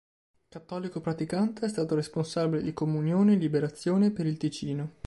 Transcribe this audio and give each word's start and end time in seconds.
Cattolico 0.47 0.99
praticante, 0.99 1.67
è 1.67 1.69
stato 1.69 1.93
responsabile 1.93 2.63
di 2.63 2.73
Comunione 2.73 3.33
e 3.33 3.35
Liberazione 3.35 4.09
per 4.09 4.25
il 4.25 4.37
Ticino. 4.37 4.91